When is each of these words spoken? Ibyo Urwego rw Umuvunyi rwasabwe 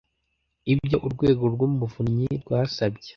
Ibyo 0.73 0.97
Urwego 1.05 1.43
rw 1.53 1.59
Umuvunyi 1.67 2.27
rwasabwe 2.41 3.03